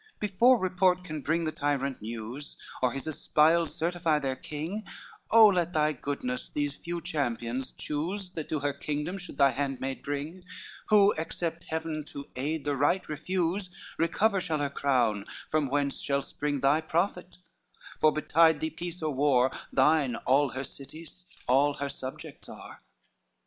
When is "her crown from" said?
14.57-15.67